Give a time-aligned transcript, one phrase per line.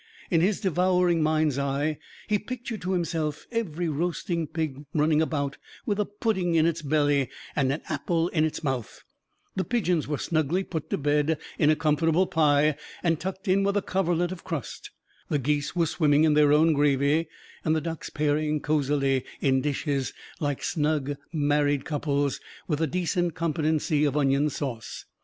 [0.31, 5.99] In his devouring mind's eye, he pictured to himself every roasting pig running about, with
[5.99, 9.03] a pudding in its belly and an apple in its mouth;
[9.55, 13.77] the pigeons were snugly put to bed in a comfortable pie and tucked in with
[13.77, 14.89] a coverlet of crust;
[15.29, 17.27] the geese were swimming in their own gravy,
[17.63, 24.03] and the ducks pairing cosily in dishes, like snug married couples, with a decent competency
[24.03, 25.05] of onion sauce.